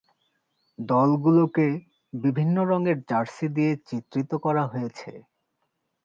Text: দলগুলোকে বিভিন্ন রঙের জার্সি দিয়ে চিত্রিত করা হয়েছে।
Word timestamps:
দলগুলোকে 0.79 1.67
বিভিন্ন 2.13 2.55
রঙের 2.71 2.97
জার্সি 3.09 3.47
দিয়ে 3.55 3.71
চিত্রিত 3.87 4.31
করা 4.45 4.63
হয়েছে। 4.67 5.11